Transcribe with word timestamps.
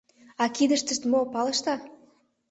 А 0.43 0.45
кидыштышт 0.55 1.03
мо, 1.11 1.19
палышда? 1.33 1.75